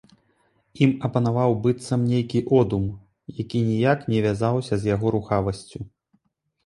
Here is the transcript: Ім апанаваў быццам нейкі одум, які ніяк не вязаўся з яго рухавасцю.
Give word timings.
Ім 0.85 0.93
апанаваў 1.09 1.51
быццам 1.65 2.07
нейкі 2.13 2.39
одум, 2.61 2.87
які 3.43 3.57
ніяк 3.69 3.99
не 4.15 4.19
вязаўся 4.27 4.73
з 4.83 4.93
яго 4.95 5.05
рухавасцю. 5.17 5.77